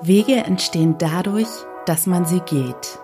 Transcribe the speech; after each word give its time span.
Wege 0.00 0.36
entstehen 0.36 0.96
dadurch, 0.98 1.48
dass 1.84 2.06
man 2.06 2.24
sie 2.24 2.38
geht. 2.40 3.00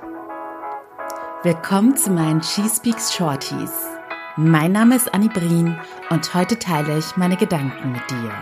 Willkommen 1.43 1.97
zu 1.97 2.11
meinen 2.11 2.41
She 2.41 2.63
Speaks 2.69 3.13
Shorties. 3.13 3.73
Mein 4.37 4.71
Name 4.71 4.95
ist 4.95 5.13
Annie 5.13 5.29
Brien 5.29 5.77
und 6.11 6.35
heute 6.35 6.57
teile 6.57 6.97
ich 6.97 7.17
meine 7.17 7.37
Gedanken 7.37 7.91
mit 7.91 8.09
dir. 8.09 8.33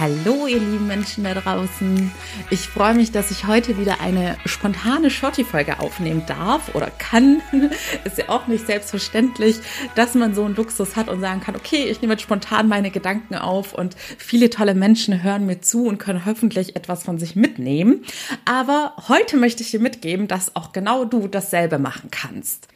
Hallo, 0.00 0.46
ihr 0.46 0.60
lieben 0.60 0.86
Menschen 0.86 1.24
da 1.24 1.34
draußen. 1.34 2.12
Ich 2.50 2.68
freue 2.68 2.94
mich, 2.94 3.10
dass 3.10 3.32
ich 3.32 3.48
heute 3.48 3.78
wieder 3.78 4.00
eine 4.00 4.36
spontane 4.46 5.10
Shorty-Folge 5.10 5.80
aufnehmen 5.80 6.22
darf 6.24 6.72
oder 6.76 6.88
kann. 6.88 7.42
Ist 8.04 8.16
ja 8.16 8.28
auch 8.28 8.46
nicht 8.46 8.64
selbstverständlich, 8.64 9.58
dass 9.96 10.14
man 10.14 10.36
so 10.36 10.44
einen 10.44 10.54
Luxus 10.54 10.94
hat 10.94 11.08
und 11.08 11.20
sagen 11.20 11.40
kann, 11.40 11.56
okay, 11.56 11.86
ich 11.90 12.00
nehme 12.00 12.12
jetzt 12.12 12.22
spontan 12.22 12.68
meine 12.68 12.92
Gedanken 12.92 13.34
auf 13.34 13.74
und 13.74 13.96
viele 13.96 14.50
tolle 14.50 14.76
Menschen 14.76 15.24
hören 15.24 15.46
mir 15.46 15.62
zu 15.62 15.86
und 15.86 15.98
können 15.98 16.24
hoffentlich 16.24 16.76
etwas 16.76 17.02
von 17.02 17.18
sich 17.18 17.34
mitnehmen. 17.34 18.04
Aber 18.44 18.94
heute 19.08 19.36
möchte 19.36 19.64
ich 19.64 19.72
dir 19.72 19.80
mitgeben, 19.80 20.28
dass 20.28 20.54
auch 20.54 20.70
genau 20.70 21.06
du 21.06 21.26
dasselbe 21.26 21.80
machen 21.80 22.12
kannst. 22.12 22.68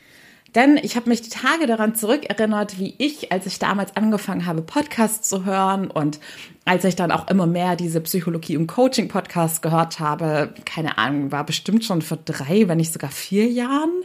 Denn 0.54 0.76
ich 0.76 0.96
habe 0.96 1.08
mich 1.08 1.22
die 1.22 1.30
Tage 1.30 1.66
daran 1.66 1.94
zurückerinnert, 1.94 2.78
wie 2.78 2.94
ich, 2.98 3.32
als 3.32 3.46
ich 3.46 3.58
damals 3.58 3.96
angefangen 3.96 4.44
habe, 4.44 4.62
Podcasts 4.62 5.28
zu 5.28 5.44
hören 5.44 5.90
und 5.90 6.20
als 6.64 6.84
ich 6.84 6.94
dann 6.94 7.10
auch 7.10 7.28
immer 7.28 7.46
mehr 7.46 7.74
diese 7.74 8.00
Psychologie- 8.00 8.56
und 8.56 8.66
Coaching-Podcasts 8.66 9.62
gehört 9.62 9.98
habe, 9.98 10.54
keine 10.64 10.98
Ahnung, 10.98 11.32
war 11.32 11.44
bestimmt 11.44 11.84
schon 11.84 12.02
vor 12.02 12.18
drei, 12.24 12.68
wenn 12.68 12.76
nicht 12.76 12.92
sogar 12.92 13.10
vier 13.10 13.46
Jahren. 13.46 14.02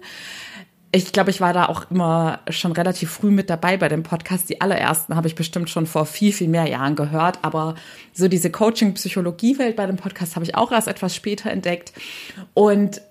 Ich 0.93 1.11
glaube, 1.11 1.31
ich 1.31 1.41
war 1.41 1.51
da 1.51 1.65
auch 1.65 1.91
immer 1.91 2.39
schon 2.49 2.71
relativ 2.71 3.11
früh 3.11 3.29
mit 3.29 3.49
dabei 3.49 3.75
bei 3.75 3.89
dem 3.89 4.03
Podcast. 4.03 4.49
Die 4.49 4.61
allerersten 4.61 5.17
habe 5.17 5.27
ich 5.27 5.35
bestimmt 5.35 5.69
schon 5.69 5.85
vor 5.85 6.05
viel, 6.05 6.31
viel 6.31 6.47
mehr 6.47 6.65
Jahren 6.65 6.95
gehört. 6.95 7.39
Aber 7.41 7.75
so 8.13 8.29
diese 8.29 8.49
Coaching-Psychologie-Welt 8.49 9.75
bei 9.75 9.85
dem 9.85 9.97
Podcast 9.97 10.35
habe 10.35 10.45
ich 10.45 10.55
auch 10.55 10.71
erst 10.71 10.87
etwas 10.87 11.13
später 11.13 11.51
entdeckt. 11.51 11.91
Und 12.53 13.01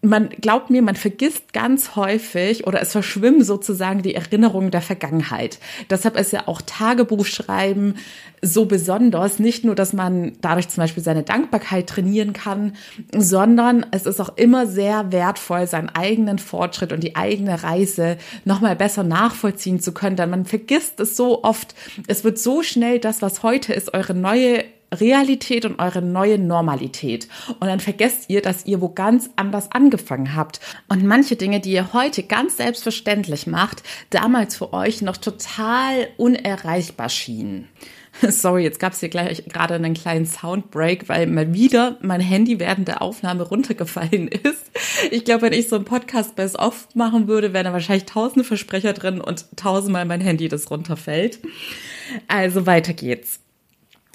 man 0.00 0.28
glaubt 0.28 0.70
mir, 0.70 0.80
man 0.80 0.94
vergisst 0.94 1.52
ganz 1.52 1.96
häufig 1.96 2.66
oder 2.66 2.80
es 2.80 2.92
verschwimmen 2.92 3.42
sozusagen 3.42 4.02
die 4.02 4.14
Erinnerungen 4.14 4.70
der 4.70 4.80
Vergangenheit. 4.80 5.58
Deshalb 5.90 6.16
ist 6.16 6.32
ja 6.32 6.46
auch 6.46 6.62
Tagebuchschreiben 6.62 7.96
so 8.40 8.66
besonders. 8.66 9.40
Nicht 9.40 9.64
nur, 9.64 9.74
dass 9.74 9.92
man 9.92 10.34
dadurch 10.40 10.68
zum 10.68 10.82
Beispiel 10.82 11.02
seine 11.02 11.24
Dankbarkeit 11.24 11.88
trainieren 11.88 12.32
kann, 12.32 12.74
sondern 13.12 13.86
es 13.90 14.06
ist 14.06 14.20
auch 14.20 14.36
immer 14.36 14.68
sehr 14.68 15.10
wertvoll, 15.10 15.66
seinen 15.66 15.88
eigenen 15.88 16.38
Fortschritt 16.38 16.92
und 16.92 17.02
die 17.02 17.16
eigene 17.16 17.64
Reise 17.64 18.18
nochmal 18.44 18.76
besser 18.76 19.02
nachvollziehen 19.02 19.80
zu 19.80 19.92
können. 19.92 20.14
Denn 20.14 20.30
man 20.30 20.44
vergisst 20.44 21.00
es 21.00 21.16
so 21.16 21.42
oft. 21.42 21.74
Es 22.06 22.22
wird 22.22 22.38
so 22.38 22.62
schnell 22.62 23.00
das, 23.00 23.20
was 23.20 23.42
heute 23.42 23.72
ist, 23.72 23.92
eure 23.94 24.14
neue 24.14 24.64
Realität 24.92 25.64
und 25.64 25.78
eure 25.78 26.02
neue 26.02 26.38
Normalität. 26.38 27.28
Und 27.60 27.66
dann 27.66 27.80
vergesst 27.80 28.26
ihr, 28.28 28.42
dass 28.42 28.66
ihr 28.66 28.80
wo 28.80 28.88
ganz 28.88 29.30
anders 29.36 29.70
angefangen 29.72 30.34
habt. 30.34 30.60
Und 30.88 31.04
manche 31.04 31.36
Dinge, 31.36 31.60
die 31.60 31.72
ihr 31.72 31.92
heute 31.92 32.22
ganz 32.22 32.56
selbstverständlich 32.56 33.46
macht, 33.46 33.82
damals 34.10 34.56
für 34.56 34.72
euch 34.72 35.02
noch 35.02 35.16
total 35.16 36.08
unerreichbar 36.16 37.08
schienen. 37.08 37.68
Sorry, 38.28 38.64
jetzt 38.64 38.80
gab 38.80 38.92
es 38.92 39.00
hier 39.00 39.08
gleich 39.08 39.44
gerade 39.46 39.74
einen 39.74 39.94
kleinen 39.94 40.26
Soundbreak, 40.26 41.08
weil 41.08 41.26
mal 41.26 41.52
wieder 41.52 41.98
mein 42.00 42.20
Handy 42.20 42.58
während 42.58 42.88
der 42.88 43.02
Aufnahme 43.02 43.44
runtergefallen 43.44 44.28
ist. 44.28 44.70
Ich 45.10 45.24
glaube, 45.24 45.42
wenn 45.42 45.52
ich 45.52 45.68
so 45.68 45.76
einen 45.76 45.84
Podcast 45.84 46.34
best 46.36 46.58
oft 46.58 46.96
machen 46.96 47.28
würde, 47.28 47.52
wären 47.52 47.64
da 47.64 47.72
wahrscheinlich 47.72 48.06
tausende 48.06 48.44
Versprecher 48.44 48.92
drin 48.92 49.20
und 49.20 49.46
tausendmal 49.56 50.04
mein 50.04 50.20
Handy, 50.20 50.48
das 50.48 50.70
runterfällt. 50.70 51.40
Also 52.26 52.66
weiter 52.66 52.92
geht's. 52.92 53.40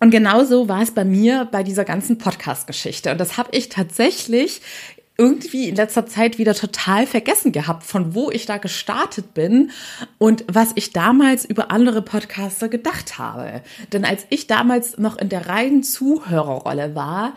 Und 0.04 0.10
genauso 0.10 0.68
war 0.68 0.82
es 0.82 0.92
bei 0.92 1.06
mir 1.06 1.48
bei 1.50 1.64
dieser 1.64 1.86
ganzen 1.86 2.18
Podcast-Geschichte. 2.18 3.10
Und 3.10 3.22
das 3.22 3.38
habe 3.38 3.48
ich 3.54 3.70
tatsächlich 3.70 4.60
irgendwie 5.18 5.70
in 5.70 5.78
letzter 5.78 6.06
Zeit 6.06 6.38
wieder 6.38 6.54
total 6.54 7.08
vergessen 7.08 7.54
gehabt, 7.54 7.84
von 7.84 8.14
wo 8.14 8.30
ich 8.30 8.46
da 8.46 8.58
gestartet 8.58 9.34
bin 9.34 9.72
und 10.18 10.44
was 10.52 10.74
ich 10.76 10.92
damals 10.92 11.46
über 11.46 11.72
andere 11.72 12.02
Podcaster 12.02 12.68
gedacht 12.68 13.18
habe. 13.18 13.62
Denn 13.94 14.04
als 14.04 14.26
ich 14.30 14.46
damals 14.46 14.98
noch 14.98 15.18
in 15.18 15.30
der 15.30 15.48
reinen 15.48 15.84
Zuhörerrolle 15.84 16.96
war, 16.96 17.34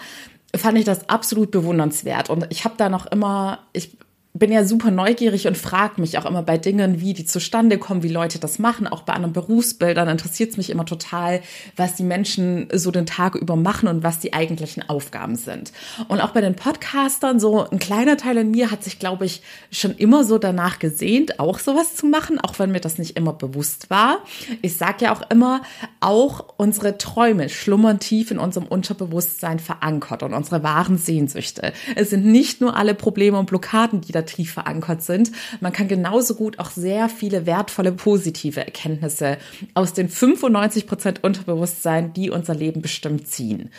fand 0.52 0.76
ich 0.76 0.84
das 0.84 1.08
absolut 1.08 1.52
bewundernswert. 1.52 2.30
Und 2.30 2.48
ich 2.50 2.64
habe 2.64 2.74
da 2.76 2.88
noch 2.88 3.06
immer, 3.06 3.60
ich 3.74 3.96
bin 4.38 4.52
ja 4.52 4.64
super 4.64 4.90
neugierig 4.90 5.46
und 5.46 5.56
frage 5.56 6.00
mich 6.00 6.18
auch 6.18 6.26
immer 6.26 6.42
bei 6.42 6.58
Dingen, 6.58 7.00
wie 7.00 7.14
die 7.14 7.24
zustande 7.24 7.78
kommen, 7.78 8.02
wie 8.02 8.08
Leute 8.08 8.38
das 8.38 8.58
machen. 8.58 8.86
Auch 8.86 9.02
bei 9.02 9.12
anderen 9.12 9.32
Berufsbildern 9.32 10.08
interessiert 10.08 10.50
es 10.50 10.56
mich 10.56 10.70
immer 10.70 10.84
total, 10.84 11.40
was 11.76 11.94
die 11.94 12.02
Menschen 12.02 12.68
so 12.72 12.90
den 12.90 13.06
Tag 13.06 13.34
über 13.34 13.56
machen 13.56 13.88
und 13.88 14.02
was 14.02 14.18
die 14.18 14.32
eigentlichen 14.32 14.88
Aufgaben 14.88 15.36
sind. 15.36 15.72
Und 16.08 16.20
auch 16.20 16.30
bei 16.30 16.40
den 16.40 16.54
Podcastern, 16.54 17.40
so 17.40 17.68
ein 17.68 17.78
kleiner 17.78 18.16
Teil 18.16 18.36
in 18.38 18.50
mir 18.50 18.70
hat 18.70 18.84
sich, 18.84 18.98
glaube 18.98 19.24
ich, 19.24 19.42
schon 19.70 19.94
immer 19.96 20.24
so 20.24 20.38
danach 20.38 20.78
gesehnt, 20.78 21.40
auch 21.40 21.58
sowas 21.58 21.94
zu 21.94 22.06
machen, 22.06 22.40
auch 22.40 22.58
wenn 22.58 22.72
mir 22.72 22.80
das 22.80 22.98
nicht 22.98 23.16
immer 23.16 23.32
bewusst 23.32 23.90
war. 23.90 24.18
Ich 24.62 24.76
sage 24.76 25.06
ja 25.06 25.14
auch 25.14 25.30
immer, 25.30 25.62
auch 26.00 26.44
unsere 26.56 26.98
Träume 26.98 27.48
schlummern 27.48 28.00
tief 28.00 28.30
in 28.30 28.38
unserem 28.38 28.66
Unterbewusstsein 28.66 29.58
verankert 29.58 30.22
und 30.22 30.34
unsere 30.34 30.62
wahren 30.62 30.98
Sehnsüchte. 30.98 31.72
Es 31.94 32.10
sind 32.10 32.26
nicht 32.26 32.60
nur 32.60 32.76
alle 32.76 32.94
Probleme 32.94 33.38
und 33.38 33.46
Blockaden, 33.46 34.00
die 34.00 34.12
da 34.12 34.25
tief 34.26 34.52
verankert 34.52 35.02
sind. 35.02 35.32
Man 35.60 35.72
kann 35.72 35.88
genauso 35.88 36.34
gut 36.34 36.58
auch 36.58 36.70
sehr 36.70 37.08
viele 37.08 37.46
wertvolle 37.46 37.92
positive 37.92 38.60
Erkenntnisse 38.60 39.38
aus 39.74 39.92
den 39.92 40.08
95 40.08 40.86
Prozent 40.86 41.24
Unterbewusstsein, 41.24 42.12
die 42.12 42.30
unser 42.30 42.54
Leben 42.54 42.82
bestimmt 42.82 43.28
ziehen. 43.28 43.70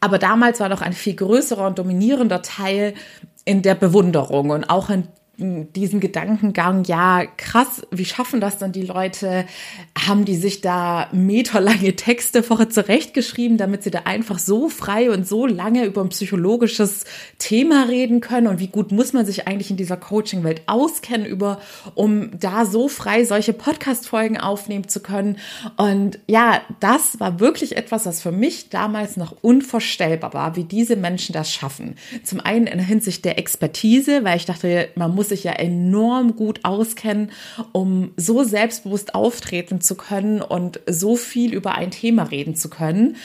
Aber 0.00 0.18
damals 0.18 0.58
war 0.58 0.68
noch 0.68 0.82
ein 0.82 0.92
viel 0.92 1.14
größerer 1.14 1.66
und 1.66 1.78
dominierender 1.78 2.42
Teil 2.42 2.94
in 3.44 3.62
der 3.62 3.76
Bewunderung 3.76 4.50
und 4.50 4.68
auch 4.68 4.90
in 4.90 5.06
diesen 5.42 6.00
Gedankengang, 6.00 6.84
ja, 6.84 7.24
krass, 7.36 7.82
wie 7.90 8.04
schaffen 8.04 8.40
das 8.40 8.58
dann 8.58 8.72
die 8.72 8.82
Leute? 8.82 9.46
Haben 9.98 10.24
die 10.24 10.36
sich 10.36 10.60
da 10.60 11.08
meterlange 11.12 11.96
Texte 11.96 12.42
vorher 12.42 12.70
zurechtgeschrieben, 12.70 13.56
damit 13.58 13.82
sie 13.82 13.90
da 13.90 14.00
einfach 14.04 14.38
so 14.38 14.68
frei 14.68 15.10
und 15.10 15.26
so 15.26 15.46
lange 15.46 15.84
über 15.84 16.02
ein 16.02 16.10
psychologisches 16.10 17.04
Thema 17.38 17.84
reden 17.88 18.20
können? 18.20 18.46
Und 18.46 18.60
wie 18.60 18.68
gut 18.68 18.92
muss 18.92 19.12
man 19.12 19.26
sich 19.26 19.46
eigentlich 19.48 19.70
in 19.70 19.76
dieser 19.76 19.96
Coaching-Welt 19.96 20.62
auskennen, 20.66 21.26
über, 21.26 21.60
um 21.94 22.38
da 22.38 22.64
so 22.64 22.88
frei 22.88 23.24
solche 23.24 23.52
Podcast-Folgen 23.52 24.38
aufnehmen 24.38 24.88
zu 24.88 25.00
können? 25.00 25.38
Und 25.76 26.18
ja, 26.26 26.60
das 26.80 27.18
war 27.20 27.40
wirklich 27.40 27.76
etwas, 27.76 28.06
was 28.06 28.22
für 28.22 28.32
mich 28.32 28.68
damals 28.68 29.16
noch 29.16 29.34
unvorstellbar 29.42 30.34
war, 30.34 30.56
wie 30.56 30.64
diese 30.64 30.96
Menschen 30.96 31.32
das 31.32 31.52
schaffen. 31.52 31.96
Zum 32.22 32.40
einen 32.40 32.66
in 32.66 32.78
Hinsicht 32.78 33.24
der 33.24 33.38
Expertise, 33.38 34.24
weil 34.24 34.36
ich 34.36 34.46
dachte, 34.46 34.88
man 34.94 35.14
muss 35.14 35.31
sich 35.32 35.44
ja 35.44 35.52
enorm 35.52 36.36
gut 36.36 36.60
auskennen, 36.62 37.30
um 37.72 38.12
so 38.16 38.44
selbstbewusst 38.44 39.14
auftreten 39.14 39.80
zu 39.80 39.94
können 39.94 40.42
und 40.42 40.80
so 40.86 41.16
viel 41.16 41.54
über 41.54 41.74
ein 41.74 41.90
Thema 41.90 42.24
reden 42.24 42.54
zu 42.54 42.68
können. 42.68 43.16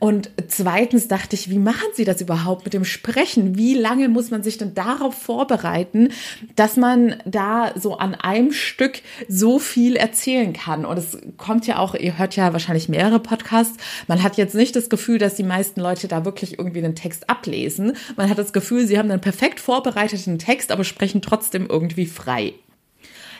Und 0.00 0.30
zweitens 0.48 1.06
dachte 1.08 1.36
ich, 1.36 1.50
wie 1.50 1.58
machen 1.58 1.88
Sie 1.94 2.04
das 2.04 2.20
überhaupt 2.20 2.64
mit 2.64 2.74
dem 2.74 2.84
Sprechen? 2.84 3.56
Wie 3.56 3.74
lange 3.74 4.08
muss 4.08 4.30
man 4.30 4.42
sich 4.42 4.58
denn 4.58 4.74
darauf 4.74 5.14
vorbereiten, 5.14 6.08
dass 6.56 6.76
man 6.76 7.16
da 7.24 7.72
so 7.78 7.96
an 7.96 8.14
einem 8.14 8.52
Stück 8.52 9.02
so 9.28 9.58
viel 9.58 9.94
erzählen 9.96 10.52
kann? 10.52 10.84
Und 10.84 10.98
es 10.98 11.18
kommt 11.36 11.66
ja 11.66 11.78
auch, 11.78 11.94
ihr 11.94 12.18
hört 12.18 12.34
ja 12.34 12.52
wahrscheinlich 12.52 12.88
mehrere 12.88 13.20
Podcasts. 13.20 13.76
Man 14.08 14.22
hat 14.22 14.36
jetzt 14.36 14.54
nicht 14.54 14.74
das 14.74 14.90
Gefühl, 14.90 15.18
dass 15.18 15.36
die 15.36 15.44
meisten 15.44 15.80
Leute 15.80 16.08
da 16.08 16.24
wirklich 16.24 16.58
irgendwie 16.58 16.84
einen 16.84 16.96
Text 16.96 17.30
ablesen. 17.30 17.92
Man 18.16 18.28
hat 18.28 18.38
das 18.38 18.52
Gefühl, 18.52 18.86
sie 18.86 18.98
haben 18.98 19.10
einen 19.10 19.20
perfekt 19.20 19.60
vorbereiteten 19.60 20.38
Text, 20.38 20.72
aber 20.72 20.82
sprechen 20.82 21.22
trotzdem 21.22 21.41
trotzdem 21.42 21.66
irgendwie 21.66 22.06
frei. 22.06 22.54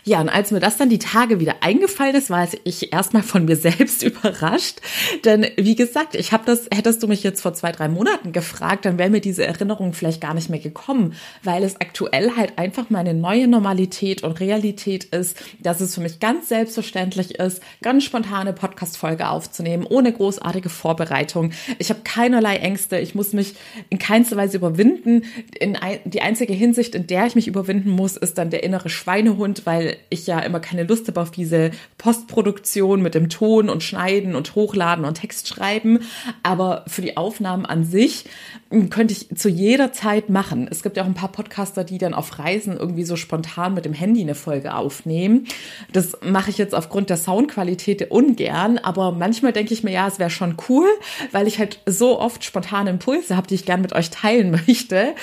Ja, 0.05 0.21
und 0.21 0.29
als 0.29 0.51
mir 0.51 0.59
das 0.59 0.79
dann 0.79 0.89
die 0.89 0.99
Tage 0.99 1.39
wieder 1.39 1.57
eingefallen 1.61 2.17
ist, 2.17 2.29
war 2.29 2.49
ich 2.65 2.93
erstmal 2.93 3.23
von 3.23 3.45
mir 3.45 3.55
selbst 3.55 4.03
überrascht. 4.03 4.81
Denn 5.25 5.47
wie 5.57 5.77
gesagt, 5.77 6.17
ich 6.17 6.33
habe 6.33 6.45
das, 6.45 6.69
hättest 6.75 7.03
du 7.03 7.07
mich 7.07 7.23
jetzt 7.23 7.41
vor 7.41 7.55
zwei, 7.55 7.71
drei 7.71 7.89
Monaten 7.89 8.33
gefragt, 8.33 8.85
dann 8.85 8.99
wäre 8.99 9.11
mir 9.11 9.21
diese 9.21 9.47
Erinnerung 9.47 9.93
vielleicht 9.93 10.21
gar 10.21 10.35
nicht 10.35 10.51
mehr 10.51 10.59
gekommen, 10.59 11.15
weil 11.45 11.63
es 11.63 11.81
aktuell 11.81 12.37
halt 12.37 12.59
einfach 12.59 12.91
meine 12.91 13.15
neue 13.15 13.47
Normalität 13.47 14.25
und 14.25 14.41
Realität 14.41 15.05
ist, 15.05 15.37
dass 15.61 15.81
es 15.81 15.95
für 15.95 16.01
mich 16.01 16.19
ganz 16.19 16.49
selbstverständlich 16.49 17.37
ist, 17.37 17.63
ganz 17.81 18.03
spontane 18.03 18.53
Podcast-Folge 18.53 19.29
aufzunehmen, 19.29 19.87
ohne 19.89 20.13
großartige 20.13 20.69
Vorbereitung. 20.69 21.53
Ich 21.79 21.91
habe 21.91 22.01
keinerlei 22.03 22.57
Ängste, 22.57 22.99
ich 22.99 23.15
muss 23.15 23.33
mich 23.33 23.55
in 23.89 24.01
keinster 24.01 24.37
Weise 24.37 24.57
überwinden. 24.57 25.23
In 25.61 25.77
ein, 25.77 26.01
die 26.05 26.23
einzige 26.23 26.55
Hinsicht, 26.55 26.97
in 26.97 27.07
der 27.07 27.27
ich 27.27 27.37
mich 27.37 27.47
überwinden 27.47 27.91
muss, 27.91 28.17
ist 28.17 28.39
dann 28.39 28.51
der 28.51 28.65
innere 28.65 28.89
Schweinehund, 28.89 29.65
weil 29.65 29.92
weil 29.93 29.99
ich 30.11 30.27
ja 30.27 30.39
immer 30.41 30.61
keine 30.61 30.85
Lust 30.85 31.09
habe 31.09 31.21
auf 31.21 31.31
diese 31.31 31.71
Postproduktion 31.99 33.03
mit 33.03 33.15
dem 33.15 33.29
Ton 33.29 33.69
und 33.69 33.83
Schneiden 33.83 34.35
und 34.35 34.55
Hochladen 34.55 35.05
und 35.05 35.15
Text 35.15 35.49
schreiben. 35.49 36.01
Aber 36.43 36.85
für 36.87 37.03
die 37.03 37.17
Aufnahmen 37.17 37.67
an 37.67 37.85
sich 37.85 38.25
hm, 38.71 38.91
könnte 38.91 39.13
ich 39.13 39.37
zu 39.37 39.49
jeder 39.49 39.93
Zeit 39.93 40.31
machen. 40.31 40.69
Es 40.71 40.83
gibt 40.83 40.97
ja 40.97 41.03
auch 41.03 41.07
ein 41.07 41.15
paar 41.15 41.33
Podcaster, 41.33 41.85
die 41.85 41.99
dann 41.99 42.15
auf 42.15 42.39
Reisen 42.39 42.77
irgendwie 42.77 43.05
so 43.05 43.17
spontan 43.17 43.75
mit 43.75 43.85
dem 43.85 43.95
Handy 43.95 44.23
eine 44.23 44.35
Folge 44.35 44.75
aufnehmen. 44.75 45.47
Das 45.93 46.17
mache 46.23 46.51
ich 46.51 46.59
jetzt 46.59 46.75
aufgrund 46.75 47.11
der 47.11 47.17
Soundqualität 47.17 48.11
ungern, 48.11 48.79
aber 48.79 49.13
manchmal 49.13 49.53
denke 49.53 49.75
ich 49.75 49.85
mir, 49.85 49.93
ja, 49.93 50.09
es 50.09 50.19
wäre 50.19 50.31
schon 50.31 50.57
cool, 50.69 50.89
weil 51.31 51.47
ich 51.47 51.59
halt 51.59 51.81
so 51.87 52.19
oft 52.19 52.45
spontane 52.45 52.91
Impulse 52.91 53.37
habe, 53.37 53.47
die 53.47 53.55
ich 53.55 53.67
gern 53.67 53.83
mit 53.83 53.93
euch 53.93 54.11
teilen 54.11 54.51
möchte. 54.67 55.15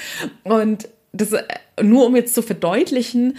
Und 0.43 0.87
das 1.11 1.33
äh, 1.33 1.43
nur 1.81 2.05
um 2.05 2.15
jetzt 2.15 2.35
zu 2.35 2.41
verdeutlichen, 2.41 3.37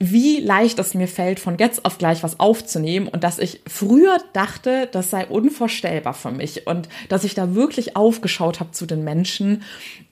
wie 0.00 0.38
leicht 0.38 0.78
es 0.78 0.94
mir 0.94 1.08
fällt, 1.08 1.40
von 1.40 1.58
jetzt 1.58 1.84
auf 1.84 1.98
gleich 1.98 2.22
was 2.22 2.38
aufzunehmen 2.38 3.08
und 3.08 3.24
dass 3.24 3.40
ich 3.40 3.60
früher 3.66 4.18
dachte, 4.32 4.88
das 4.92 5.10
sei 5.10 5.26
unvorstellbar 5.26 6.14
für 6.14 6.30
mich 6.30 6.68
und 6.68 6.88
dass 7.08 7.24
ich 7.24 7.34
da 7.34 7.56
wirklich 7.56 7.96
aufgeschaut 7.96 8.60
habe 8.60 8.70
zu 8.70 8.86
den 8.86 9.02
Menschen 9.02 9.62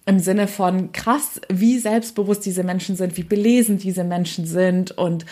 im 0.04 0.18
Sinne 0.18 0.48
von 0.48 0.90
krass, 0.90 1.40
wie 1.48 1.78
selbstbewusst 1.78 2.44
diese 2.44 2.64
Menschen 2.64 2.96
sind, 2.96 3.16
wie 3.16 3.22
belesen 3.22 3.78
diese 3.78 4.02
Menschen 4.02 4.44
sind 4.44 4.90
und 4.90 5.24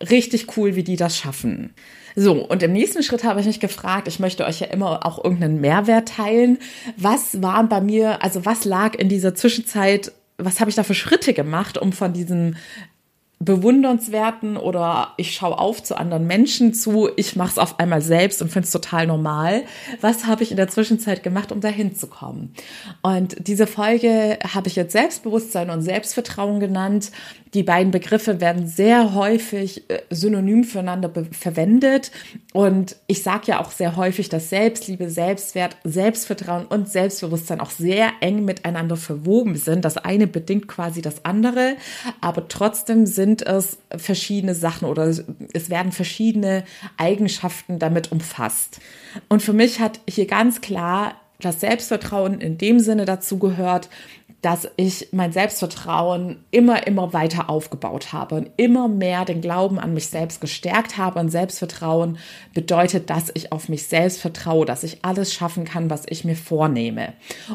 richtig 0.00 0.56
cool, 0.56 0.76
wie 0.76 0.84
die 0.84 0.96
das 0.96 1.16
schaffen. 1.16 1.72
So, 2.14 2.46
und 2.46 2.62
im 2.62 2.72
nächsten 2.72 3.02
Schritt 3.02 3.24
habe 3.24 3.40
ich 3.40 3.46
mich 3.46 3.60
gefragt, 3.60 4.08
ich 4.08 4.20
möchte 4.20 4.44
euch 4.44 4.60
ja 4.60 4.66
immer 4.66 5.06
auch 5.06 5.24
irgendeinen 5.24 5.62
Mehrwert 5.62 6.08
teilen. 6.08 6.58
Was 6.98 7.40
waren 7.40 7.70
bei 7.70 7.80
mir, 7.80 8.22
also 8.22 8.44
was 8.44 8.66
lag 8.66 8.94
in 8.94 9.08
dieser 9.08 9.34
Zwischenzeit 9.34 10.12
was 10.44 10.60
habe 10.60 10.70
ich 10.70 10.76
da 10.76 10.82
für 10.82 10.94
Schritte 10.94 11.34
gemacht, 11.34 11.78
um 11.78 11.92
von 11.92 12.12
diesem 12.12 12.56
bewundernswerten 13.44 14.56
oder 14.56 15.14
ich 15.16 15.34
schaue 15.34 15.58
auf 15.58 15.82
zu 15.82 15.96
anderen 15.96 16.26
Menschen 16.26 16.74
zu, 16.74 17.08
ich 17.16 17.36
mache 17.36 17.50
es 17.50 17.58
auf 17.58 17.78
einmal 17.80 18.02
selbst 18.02 18.40
und 18.42 18.50
finde 18.50 18.66
es 18.66 18.72
total 18.72 19.06
normal. 19.06 19.64
Was 20.00 20.26
habe 20.26 20.42
ich 20.42 20.50
in 20.50 20.56
der 20.56 20.68
Zwischenzeit 20.68 21.22
gemacht, 21.22 21.50
um 21.52 21.60
dahin 21.60 21.94
zu 21.94 22.06
kommen? 22.06 22.54
Und 23.02 23.36
diese 23.46 23.66
Folge 23.66 24.38
habe 24.52 24.68
ich 24.68 24.76
jetzt 24.76 24.92
Selbstbewusstsein 24.92 25.70
und 25.70 25.82
Selbstvertrauen 25.82 26.60
genannt. 26.60 27.10
Die 27.54 27.62
beiden 27.62 27.90
Begriffe 27.90 28.40
werden 28.40 28.66
sehr 28.66 29.14
häufig 29.14 29.90
äh, 29.90 30.00
synonym 30.08 30.64
füreinander 30.64 31.10
verwendet. 31.32 32.10
Und 32.52 32.96
ich 33.06 33.22
sage 33.22 33.48
ja 33.48 33.60
auch 33.60 33.70
sehr 33.70 33.96
häufig, 33.96 34.30
dass 34.30 34.48
Selbstliebe, 34.48 35.10
Selbstwert, 35.10 35.76
Selbstvertrauen 35.84 36.64
und 36.64 36.88
Selbstbewusstsein 36.88 37.60
auch 37.60 37.70
sehr 37.70 38.10
eng 38.20 38.44
miteinander 38.44 38.96
verwoben 38.96 39.56
sind. 39.56 39.84
Das 39.84 39.98
eine 39.98 40.26
bedingt 40.26 40.66
quasi 40.66 41.02
das 41.02 41.24
andere, 41.24 41.76
aber 42.20 42.48
trotzdem 42.48 43.04
sind 43.06 43.42
es 43.42 43.78
verschiedene 43.94 44.54
Sachen 44.54 44.88
oder 44.88 45.04
es 45.04 45.70
werden 45.70 45.92
verschiedene 45.92 46.64
Eigenschaften 46.96 47.78
damit 47.78 48.12
umfasst. 48.12 48.80
Und 49.28 49.42
für 49.42 49.52
mich 49.52 49.80
hat 49.80 50.00
hier 50.08 50.26
ganz 50.26 50.62
klar 50.62 51.16
das 51.44 51.60
Selbstvertrauen 51.60 52.40
in 52.40 52.56
dem 52.56 52.80
Sinne 52.80 53.04
dazu 53.04 53.38
gehört, 53.38 53.88
dass 54.42 54.68
ich 54.76 55.08
mein 55.12 55.32
Selbstvertrauen 55.32 56.44
immer, 56.50 56.84
immer 56.88 57.12
weiter 57.12 57.48
aufgebaut 57.48 58.12
habe 58.12 58.34
und 58.34 58.50
immer 58.56 58.88
mehr 58.88 59.24
den 59.24 59.40
Glauben 59.40 59.78
an 59.78 59.94
mich 59.94 60.08
selbst 60.08 60.40
gestärkt 60.40 60.98
habe. 60.98 61.20
Und 61.20 61.30
Selbstvertrauen 61.30 62.18
bedeutet, 62.52 63.08
dass 63.08 63.30
ich 63.34 63.52
auf 63.52 63.68
mich 63.68 63.86
selbst 63.86 64.20
vertraue, 64.20 64.66
dass 64.66 64.82
ich 64.82 65.04
alles 65.04 65.32
schaffen 65.32 65.64
kann, 65.64 65.90
was 65.90 66.02
ich 66.08 66.24
mir 66.24 66.34
vornehme. 66.34 67.12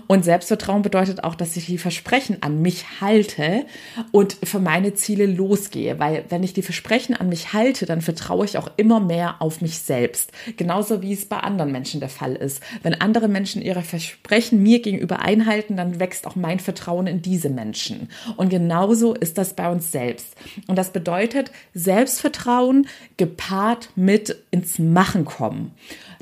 Und 0.08 0.24
Selbstvertrauen 0.24 0.82
bedeutet 0.82 1.26
auch, 1.26 1.36
dass 1.36 1.58
ich 1.58 1.66
die 1.66 1.78
Versprechen 1.78 2.42
an 2.42 2.62
mich 2.62 3.02
halte 3.02 3.66
und 4.14 4.38
für 4.44 4.60
meine 4.60 4.94
Ziele 4.94 5.26
losgehe. 5.26 6.00
Weil 6.00 6.24
wenn 6.30 6.44
ich 6.44 6.54
die 6.54 6.62
Versprechen 6.62 7.16
an 7.16 7.28
mich 7.28 7.52
halte, 7.52 7.86
dann 7.86 8.00
vertraue 8.00 8.46
ich 8.46 8.58
auch 8.58 8.72
immer 8.78 9.02
mehr 9.02 9.42
auf 9.42 9.60
mich 9.60 9.80
selbst. 9.80 10.32
Genauso 10.56 11.02
wie 11.02 11.12
es 11.12 11.26
bei 11.26 11.38
anderen 11.38 11.74
Menschen 11.74 12.00
der 12.00 12.08
Fall 12.08 12.38
ist. 12.38 12.64
Wenn 12.82 12.94
andere 12.94 13.28
Menschen 13.28 13.62
ihre 13.62 13.82
Versprechen 13.82 14.64
mir 14.64 14.82
gegenüber 14.82 15.20
einhalten, 15.20 15.76
dann 15.76 16.00
wächst 16.00 16.26
auch 16.26 16.38
mein 16.38 16.62
Vertrauen 16.62 16.77
Vertrauen 16.78 17.08
in 17.08 17.22
diese 17.22 17.50
Menschen. 17.50 18.10
Und 18.36 18.50
genauso 18.50 19.14
ist 19.14 19.38
das 19.38 19.54
bei 19.54 19.70
uns 19.70 19.92
selbst. 19.92 20.36
Und 20.68 20.78
das 20.78 20.92
bedeutet 20.92 21.52
Selbstvertrauen 21.74 22.88
gepaart 23.18 23.90
mit 23.96 24.44
ins 24.52 24.78
Machen 24.78 25.26
kommen. 25.26 25.72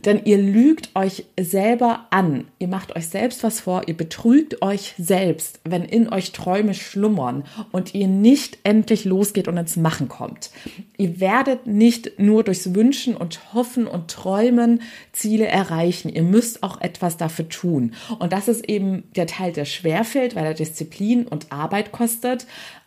Denn 0.04 0.22
ihr 0.26 0.38
lügt 0.38 0.96
euch 0.96 1.26
selber 1.40 2.08
an. 2.10 2.46
Ihr 2.60 2.68
macht 2.68 2.96
euch 2.96 3.08
selbst 3.08 3.44
was 3.44 3.62
vor. 3.62 3.88
Ihr 3.88 3.96
betrügt 3.96 4.62
euch 4.62 4.94
selbst, 4.98 5.60
wenn 5.64 5.84
in 5.84 6.12
euch 6.12 6.32
Träume 6.32 6.74
schlummern 6.74 7.44
und 7.72 7.96
ihr 7.96 8.08
nicht 8.08 8.60
endlich 8.64 9.06
losgeht 9.06 9.48
und 9.48 9.58
ins 9.58 9.78
Machen 9.78 10.08
kommt. 10.08 10.52
Ihr 10.98 11.20
werdet 11.20 11.68
nicht 11.68 12.20
nur 12.20 12.44
durchs 12.44 12.76
Wünschen 12.76 13.16
und 13.16 13.54
Hoffen 13.54 13.88
und 13.88 14.10
Träumen 14.10 14.82
Ziele 15.12 15.48
erreichen. 15.48 16.10
Ihr 16.10 16.24
müsst 16.24 16.64
auch 16.64 16.82
etwas 16.82 17.18
dafür 17.18 17.50
tun. 17.50 17.94
Und 18.20 18.34
das 18.34 18.48
ist 18.48 18.68
eben 18.70 19.04
der 19.16 19.28
Teil, 19.28 19.52
der 19.52 19.66
schwerfällt, 19.66 20.36
weil 20.36 20.46
er 20.46 20.54
Disziplin 20.54 21.28
und 21.28 21.52
Arbeit 21.52 21.92
kostet. 21.92 22.46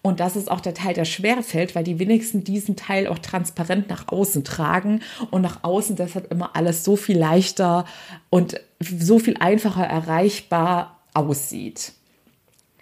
Und 0.09 0.21
das 0.21 0.37
ist 0.37 0.51
auch 0.51 0.61
der 0.61 0.73
Teil, 0.73 0.95
der 0.95 1.05
schwer 1.05 1.43
fällt, 1.43 1.75
weil 1.75 1.85
die 1.85 1.99
wenigsten 1.99 2.43
diesen 2.43 2.77
Teil 2.77 3.09
auch 3.09 3.19
transparent 3.19 3.91
nach 3.91 4.09
außen 4.09 4.43
tragen 4.43 5.03
und 5.31 5.43
nach 5.43 5.65
außen 5.65 5.97
deshalb 5.97 6.33
immer 6.33 6.57
alles 6.57 6.83
so 6.83 6.97
viel 6.97 7.19
leichter 7.19 7.85
und 8.31 8.59
so 8.81 9.19
viel 9.19 9.37
einfacher 9.39 9.85
erreichbar 9.85 10.99
aussieht. 11.13 11.93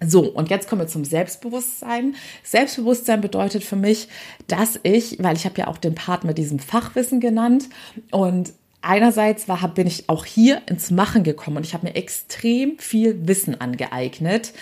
So, 0.01 0.31
und 0.31 0.51
jetzt 0.51 0.69
kommen 0.69 0.83
wir 0.83 0.87
zum 0.87 1.05
Selbstbewusstsein. 1.05 2.15
Selbstbewusstsein 2.45 3.21
bedeutet 3.21 3.65
für 3.65 3.77
mich, 3.77 4.07
dass 4.47 4.79
ich, 4.85 5.17
weil 5.21 5.35
ich 5.35 5.47
habe 5.47 5.59
ja 5.59 5.67
auch 5.67 5.79
den 5.79 5.97
Part 5.97 6.23
mit 6.23 6.39
diesem 6.39 6.61
Fachwissen 6.61 7.19
genannt 7.19 7.69
und 8.13 8.53
einerseits 8.83 9.49
war, 9.49 9.67
bin 9.75 9.89
ich 9.89 10.09
auch 10.09 10.25
hier 10.25 10.63
ins 10.67 10.93
Machen 10.93 11.25
gekommen 11.25 11.57
und 11.57 11.67
ich 11.67 11.75
habe 11.75 11.87
mir 11.87 11.97
extrem 11.97 12.79
viel 12.79 13.27
Wissen 13.27 13.61
angeeignet. 13.61 14.53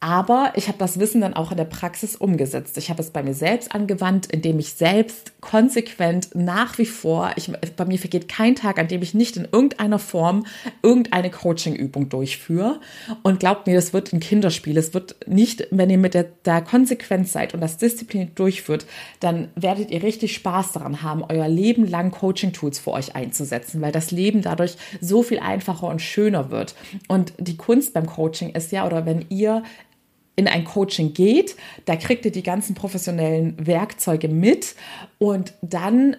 Aber 0.00 0.52
ich 0.54 0.68
habe 0.68 0.76
das 0.76 1.00
Wissen 1.00 1.22
dann 1.22 1.32
auch 1.32 1.50
in 1.50 1.56
der 1.56 1.64
Praxis 1.64 2.14
umgesetzt. 2.14 2.76
Ich 2.76 2.90
habe 2.90 3.00
es 3.00 3.08
bei 3.08 3.22
mir 3.22 3.32
selbst 3.32 3.74
angewandt, 3.74 4.26
indem 4.26 4.58
ich 4.58 4.74
selbst 4.74 5.32
konsequent 5.40 6.28
nach 6.34 6.76
wie 6.76 6.84
vor, 6.84 7.32
ich, 7.36 7.50
bei 7.74 7.86
mir 7.86 7.98
vergeht 7.98 8.28
kein 8.28 8.54
Tag, 8.54 8.78
an 8.78 8.88
dem 8.88 9.00
ich 9.00 9.14
nicht 9.14 9.38
in 9.38 9.48
irgendeiner 9.50 9.98
Form 9.98 10.44
irgendeine 10.82 11.30
Coaching-Übung 11.30 12.10
durchführe. 12.10 12.80
Und 13.22 13.40
glaubt 13.40 13.66
mir, 13.66 13.74
das 13.74 13.94
wird 13.94 14.12
ein 14.12 14.20
Kinderspiel. 14.20 14.76
Es 14.76 14.92
wird 14.92 15.16
nicht, 15.26 15.68
wenn 15.70 15.88
ihr 15.88 15.96
mit 15.96 16.12
der, 16.12 16.26
der 16.44 16.60
Konsequenz 16.60 17.32
seid 17.32 17.54
und 17.54 17.62
das 17.62 17.78
diszipliniert 17.78 18.38
durchführt, 18.38 18.84
dann 19.20 19.48
werdet 19.54 19.90
ihr 19.90 20.02
richtig 20.02 20.34
Spaß 20.34 20.72
daran 20.72 21.00
haben, 21.00 21.24
euer 21.26 21.48
Leben 21.48 21.88
lang 21.88 22.10
Coaching-Tools 22.10 22.78
für 22.78 22.90
euch 22.90 23.16
einzusetzen, 23.16 23.80
weil 23.80 23.92
das 23.92 24.10
Leben 24.10 24.42
dadurch 24.42 24.76
so 25.00 25.22
viel 25.22 25.38
einfacher 25.38 25.86
und 25.86 26.02
schöner 26.02 26.50
wird. 26.50 26.74
Und 27.08 27.32
die 27.38 27.56
Kunst 27.56 27.94
beim 27.94 28.04
Coaching 28.04 28.50
ist 28.50 28.70
ja, 28.70 28.86
oder 28.86 29.06
wenn 29.06 29.24
ihr 29.30 29.62
in 30.36 30.48
ein 30.48 30.64
Coaching 30.64 31.14
geht, 31.14 31.56
da 31.84 31.96
kriegt 31.96 32.24
ihr 32.24 32.32
die 32.32 32.42
ganzen 32.42 32.74
professionellen 32.74 33.54
Werkzeuge 33.64 34.28
mit 34.28 34.74
und 35.18 35.54
dann 35.62 36.16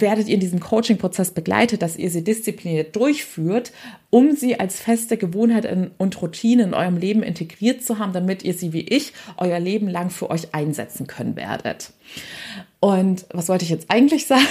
werdet 0.00 0.26
ihr 0.26 0.34
in 0.34 0.40
diesem 0.40 0.58
Coaching-Prozess 0.58 1.30
begleitet, 1.30 1.80
dass 1.80 1.96
ihr 1.96 2.10
sie 2.10 2.24
diszipliniert 2.24 2.96
durchführt, 2.96 3.72
um 4.10 4.34
sie 4.34 4.58
als 4.58 4.80
feste 4.80 5.16
Gewohnheit 5.16 5.68
und 5.98 6.22
Routine 6.22 6.64
in 6.64 6.74
eurem 6.74 6.96
Leben 6.96 7.22
integriert 7.22 7.84
zu 7.84 7.98
haben, 7.98 8.12
damit 8.12 8.42
ihr 8.42 8.54
sie 8.54 8.72
wie 8.72 8.82
ich 8.82 9.12
euer 9.36 9.60
Leben 9.60 9.88
lang 9.88 10.10
für 10.10 10.30
euch 10.30 10.52
einsetzen 10.52 11.06
können 11.06 11.36
werdet. 11.36 11.92
Und 12.80 13.24
was 13.32 13.48
wollte 13.48 13.64
ich 13.64 13.70
jetzt 13.70 13.86
eigentlich 13.88 14.26
sagen? 14.28 14.46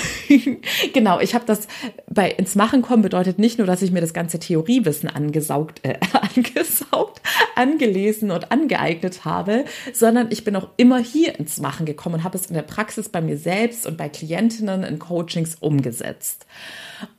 genau, 0.93 1.19
ich 1.19 1.35
habe 1.35 1.45
das 1.45 1.67
bei 2.09 2.31
ins 2.31 2.55
Machen 2.55 2.81
kommen 2.81 3.03
bedeutet 3.03 3.37
nicht 3.37 3.57
nur, 3.57 3.67
dass 3.67 3.81
ich 3.81 3.91
mir 3.91 4.01
das 4.01 4.13
ganze 4.13 4.39
Theoriewissen 4.39 5.09
angesaugt, 5.09 5.81
äh, 5.83 5.99
angesaugt, 6.35 7.21
angelesen 7.55 8.31
und 8.31 8.51
angeeignet 8.51 9.25
habe, 9.25 9.65
sondern 9.93 10.27
ich 10.31 10.43
bin 10.43 10.55
auch 10.55 10.69
immer 10.77 10.99
hier 10.99 11.39
ins 11.39 11.59
Machen 11.59 11.85
gekommen 11.85 12.15
und 12.15 12.23
habe 12.23 12.37
es 12.37 12.47
in 12.47 12.55
der 12.55 12.61
Praxis 12.61 13.09
bei 13.09 13.21
mir 13.21 13.37
selbst 13.37 13.85
und 13.85 13.97
bei 13.97 14.09
Klientinnen 14.09 14.83
in 14.83 14.99
Coachings 14.99 15.55
umgesetzt. 15.59 16.45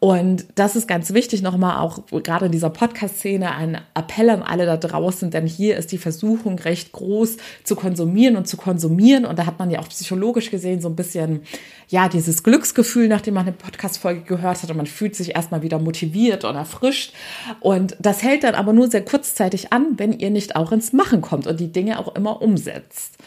Und 0.01 0.47
das 0.55 0.77
ist 0.77 0.89
ganz 0.89 1.13
wichtig, 1.13 1.43
nochmal 1.43 1.79
auch 1.79 2.01
gerade 2.11 2.47
in 2.47 2.53
dieser 2.53 2.71
Podcast-Szene 2.71 3.55
ein 3.55 3.81
Appell 3.95 4.31
an 4.31 4.43
alle 4.43 4.67
da 4.67 4.77
draußen, 4.77 5.31
denn 5.31 5.47
hier 5.47 5.77
ist 5.77 5.93
die 5.93 5.99
Versuchung 5.99 6.59
recht 6.59 6.93
groß 6.93 7.37
zu 7.65 7.77
konsumieren 7.77 8.37
und 8.37 8.47
zu 8.47 8.57
konsumieren. 8.57 9.25
Und 9.25 9.39
da 9.39 9.47
hat 9.47 9.59
man 9.59 9.71
ja 9.71 9.81
auch 9.81 9.89
psychologisch 9.89 10.51
gesehen 10.51 10.81
so 10.81 10.89
ein 10.89 10.97
bisschen, 10.97 11.43
ja, 11.89 12.09
dieses 12.09 12.43
Glücksgefühl, 12.43 13.09
nachdem 13.09 13.35
man 13.35 13.47
eine 13.47 13.57
Podcast-Folge 13.57 14.23
gehört 14.23 14.63
hat 14.63 14.71
und 14.71 14.77
man 14.77 14.87
fühlt 14.87 15.17
sich 15.17 15.35
erstmal 15.35 15.63
wieder 15.63 15.79
motiviert 15.79 16.45
und 16.45 16.57
erfrischt. 16.57 17.13
Und 17.61 17.97
das 17.99 18.23
hält 18.23 18.45
dann 18.45 18.55
aber 18.55 18.73
nur 18.73 18.91
sehr 18.91 19.05
kurzzeitig 19.05 19.73
an, 19.73 19.95
wenn 19.97 20.13
ihr 20.13 20.31
nicht 20.31 20.57
auch 20.57 20.73
ins 20.73 20.93
Machen 20.93 21.21
kommt 21.21 21.47
und 21.47 21.61
die 21.61 21.73
Dinge 21.73 21.99
auch 21.99 22.15
immer 22.15 22.43
umsetzt. 22.43 23.19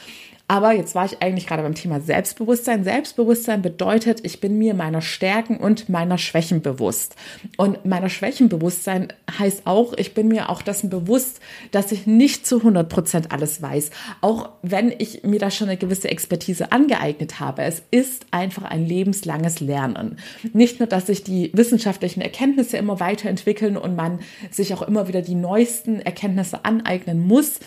Aber 0.49 0.71
jetzt 0.71 0.95
war 0.95 1.05
ich 1.05 1.21
eigentlich 1.21 1.45
gerade 1.45 1.61
beim 1.61 1.75
Thema 1.75 1.99
Selbstbewusstsein. 1.99 2.85
Selbstbewusstsein 2.85 3.61
bedeutet, 3.61 4.21
ich 4.23 4.39
bin 4.39 4.57
mir 4.57 4.73
meiner 4.75 5.01
Stärken 5.01 5.57
und 5.57 5.89
meiner 5.89 6.17
Schwächen 6.17 6.61
bewusst. 6.61 7.17
Und 7.57 7.85
meiner 7.85 8.07
Schwächenbewusstsein 8.07 9.09
heißt 9.37 9.63
auch, 9.67 9.93
ich 9.97 10.13
bin 10.13 10.29
mir 10.29 10.49
auch 10.49 10.61
dessen 10.61 10.89
bewusst, 10.89 11.41
dass 11.71 11.91
ich 11.91 12.07
nicht 12.07 12.47
zu 12.47 12.59
100 12.59 12.87
Prozent 12.87 13.31
alles 13.33 13.61
weiß. 13.61 13.89
Auch 14.21 14.51
wenn 14.61 14.93
ich 14.97 15.23
mir 15.23 15.39
da 15.39 15.51
schon 15.51 15.67
eine 15.67 15.77
gewisse 15.77 16.09
Expertise 16.09 16.71
angeeignet 16.71 17.41
habe. 17.41 17.63
Es 17.63 17.83
ist 17.91 18.27
einfach 18.31 18.63
ein 18.63 18.85
lebenslanges 18.85 19.59
Lernen. 19.59 20.17
Nicht 20.53 20.79
nur, 20.79 20.87
dass 20.87 21.07
sich 21.07 21.25
die 21.25 21.51
wissenschaftlichen 21.53 22.21
Erkenntnisse 22.21 22.77
immer 22.77 23.01
weiterentwickeln 23.01 23.75
und 23.75 23.97
man 23.97 24.19
sich 24.49 24.73
auch 24.73 24.81
immer 24.81 25.09
wieder 25.09 25.21
die 25.21 25.35
neuesten 25.35 25.99
Erkenntnisse 25.99 26.63
aneignen 26.63 27.19
muss, 27.19 27.59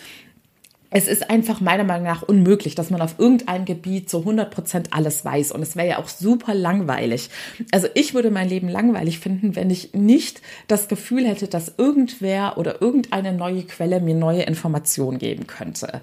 es 0.93 1.07
ist 1.07 1.29
einfach 1.29 1.61
meiner 1.61 1.85
Meinung 1.85 2.05
nach 2.05 2.21
unmöglich, 2.21 2.75
dass 2.75 2.89
man 2.89 3.01
auf 3.01 3.15
irgendeinem 3.17 3.63
Gebiet 3.63 4.09
zu 4.09 4.19
100 4.19 4.51
Prozent 4.51 4.89
alles 4.91 5.23
weiß. 5.23 5.53
Und 5.53 5.61
es 5.61 5.77
wäre 5.77 5.87
ja 5.87 5.99
auch 5.99 6.09
super 6.09 6.53
langweilig. 6.53 7.29
Also 7.71 7.87
ich 7.93 8.13
würde 8.13 8.29
mein 8.29 8.49
Leben 8.49 8.67
langweilig 8.67 9.19
finden, 9.19 9.55
wenn 9.55 9.69
ich 9.69 9.93
nicht 9.93 10.41
das 10.67 10.89
Gefühl 10.89 11.25
hätte, 11.25 11.47
dass 11.47 11.75
irgendwer 11.77 12.57
oder 12.57 12.81
irgendeine 12.81 13.31
neue 13.31 13.63
Quelle 13.63 14.01
mir 14.01 14.15
neue 14.15 14.41
Informationen 14.41 15.17
geben 15.17 15.47
könnte. 15.47 16.01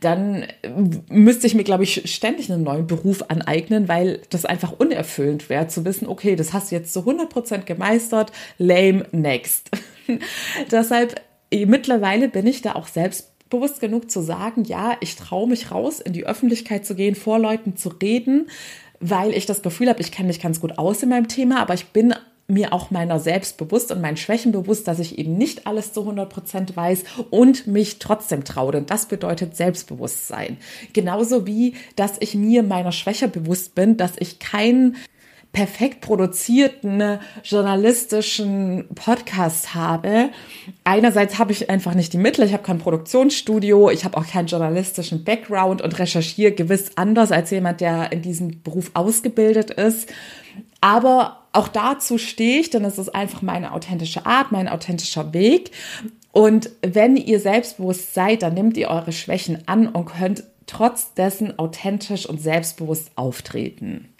Dann 0.00 0.44
müsste 1.08 1.46
ich 1.46 1.54
mir, 1.54 1.64
glaube 1.64 1.84
ich, 1.84 2.02
ständig 2.04 2.52
einen 2.52 2.62
neuen 2.62 2.86
Beruf 2.86 3.24
aneignen, 3.28 3.88
weil 3.88 4.20
das 4.28 4.44
einfach 4.44 4.72
unerfüllend 4.78 5.48
wäre, 5.48 5.68
zu 5.68 5.86
wissen, 5.86 6.06
okay, 6.06 6.36
das 6.36 6.52
hast 6.52 6.70
du 6.70 6.74
jetzt 6.74 6.92
zu 6.92 7.00
100 7.00 7.30
Prozent 7.30 7.64
gemeistert, 7.64 8.32
lame, 8.58 9.06
next. 9.12 9.70
Deshalb, 10.70 11.22
mittlerweile 11.50 12.28
bin 12.28 12.46
ich 12.46 12.60
da 12.60 12.74
auch 12.74 12.86
selbst 12.86 13.32
bewusst 13.50 13.80
genug 13.80 14.10
zu 14.10 14.20
sagen, 14.20 14.64
ja, 14.64 14.96
ich 15.00 15.16
traue 15.16 15.48
mich 15.48 15.70
raus, 15.70 16.00
in 16.00 16.12
die 16.12 16.26
Öffentlichkeit 16.26 16.84
zu 16.84 16.94
gehen, 16.94 17.14
vor 17.14 17.38
Leuten 17.38 17.76
zu 17.76 17.90
reden, 17.90 18.48
weil 19.00 19.32
ich 19.32 19.46
das 19.46 19.62
Gefühl 19.62 19.88
habe, 19.88 20.00
ich 20.00 20.12
kenne 20.12 20.28
mich 20.28 20.40
ganz 20.40 20.60
gut 20.60 20.78
aus 20.78 21.02
in 21.02 21.10
meinem 21.10 21.28
Thema, 21.28 21.60
aber 21.60 21.74
ich 21.74 21.86
bin 21.86 22.14
mir 22.48 22.72
auch 22.72 22.90
meiner 22.90 23.18
selbst 23.18 23.58
bewusst 23.58 23.90
und 23.90 24.00
meinen 24.00 24.16
Schwächen 24.16 24.52
bewusst, 24.52 24.86
dass 24.86 25.00
ich 25.00 25.18
eben 25.18 25.36
nicht 25.36 25.66
alles 25.66 25.92
zu 25.92 26.00
100 26.00 26.28
Prozent 26.28 26.76
weiß 26.76 27.02
und 27.30 27.66
mich 27.66 27.98
trotzdem 27.98 28.44
traue. 28.44 28.72
Denn 28.72 28.86
das 28.86 29.06
bedeutet 29.06 29.56
Selbstbewusstsein. 29.56 30.56
Genauso 30.92 31.46
wie, 31.46 31.74
dass 31.96 32.16
ich 32.20 32.34
mir 32.34 32.62
meiner 32.62 32.92
Schwäche 32.92 33.26
bewusst 33.26 33.74
bin, 33.74 33.96
dass 33.96 34.12
ich 34.18 34.38
kein 34.38 34.96
perfekt 35.56 36.02
produzierten 36.02 37.18
journalistischen 37.42 38.84
Podcast 38.94 39.74
habe. 39.74 40.28
Einerseits 40.84 41.38
habe 41.38 41.52
ich 41.52 41.70
einfach 41.70 41.94
nicht 41.94 42.12
die 42.12 42.18
Mittel, 42.18 42.44
ich 42.44 42.52
habe 42.52 42.62
kein 42.62 42.76
Produktionsstudio, 42.76 43.88
ich 43.88 44.04
habe 44.04 44.18
auch 44.18 44.26
keinen 44.26 44.48
journalistischen 44.48 45.24
Background 45.24 45.80
und 45.80 45.98
recherchiere 45.98 46.52
gewiss 46.52 46.90
anders 46.96 47.32
als 47.32 47.50
jemand, 47.52 47.80
der 47.80 48.12
in 48.12 48.20
diesem 48.20 48.62
Beruf 48.62 48.90
ausgebildet 48.92 49.70
ist. 49.70 50.12
Aber 50.82 51.46
auch 51.52 51.68
dazu 51.68 52.18
stehe 52.18 52.60
ich, 52.60 52.68
denn 52.68 52.84
es 52.84 52.98
ist 52.98 53.14
einfach 53.14 53.40
meine 53.40 53.72
authentische 53.72 54.26
Art, 54.26 54.52
mein 54.52 54.68
authentischer 54.68 55.32
Weg. 55.32 55.70
Und 56.32 56.68
wenn 56.82 57.16
ihr 57.16 57.40
selbstbewusst 57.40 58.12
seid, 58.12 58.42
dann 58.42 58.52
nehmt 58.52 58.76
ihr 58.76 58.90
eure 58.90 59.12
Schwächen 59.12 59.62
an 59.64 59.88
und 59.88 60.04
könnt 60.04 60.44
trotz 60.66 61.14
dessen 61.14 61.58
authentisch 61.58 62.26
und 62.26 62.42
selbstbewusst 62.42 63.12
auftreten. 63.14 64.10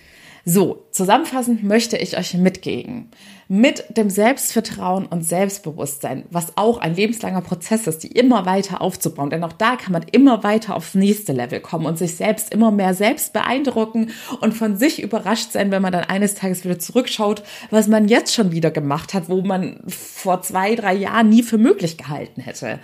So, 0.49 0.87
zusammenfassend 0.93 1.65
möchte 1.65 1.97
ich 1.97 2.17
euch 2.17 2.35
mitgeben, 2.35 3.11
mit 3.49 3.85
dem 3.97 4.09
Selbstvertrauen 4.09 5.05
und 5.07 5.25
Selbstbewusstsein, 5.25 6.25
was 6.31 6.57
auch 6.57 6.79
ein 6.79 6.95
lebenslanger 6.95 7.41
Prozess 7.41 7.88
ist, 7.88 8.05
die 8.05 8.12
immer 8.12 8.47
weiter 8.47 8.81
aufzubauen, 8.81 9.31
denn 9.31 9.43
auch 9.43 9.53
da 9.53 9.75
kann 9.75 9.93
man 9.93 10.05
immer 10.12 10.45
weiter 10.45 10.76
aufs 10.76 10.95
nächste 10.95 11.33
Level 11.33 11.59
kommen 11.59 11.85
und 11.85 11.99
sich 11.99 12.15
selbst 12.15 12.55
immer 12.55 12.71
mehr 12.71 12.95
selbst 12.95 13.33
beeindrucken 13.33 14.12
und 14.41 14.55
von 14.55 14.76
sich 14.76 15.03
überrascht 15.03 15.50
sein, 15.50 15.73
wenn 15.73 15.83
man 15.83 15.93
dann 15.93 16.05
eines 16.05 16.37
Tages 16.37 16.62
wieder 16.62 16.79
zurückschaut, 16.79 17.43
was 17.71 17.88
man 17.88 18.07
jetzt 18.07 18.33
schon 18.33 18.53
wieder 18.53 18.71
gemacht 18.71 19.15
hat, 19.15 19.29
wo 19.29 19.43
man 19.43 19.81
vor 19.88 20.43
zwei, 20.43 20.76
drei 20.76 20.95
Jahren 20.95 21.29
nie 21.29 21.43
für 21.43 21.59
möglich 21.59 21.99
gehalten 21.99 22.41
hätte. 22.41 22.79